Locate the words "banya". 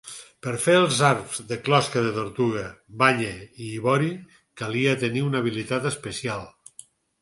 3.03-3.31